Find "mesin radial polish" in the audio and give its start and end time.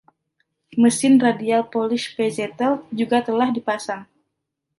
0.77-2.07